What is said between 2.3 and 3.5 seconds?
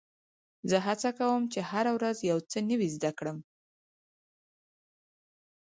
څه نوی زده کړم.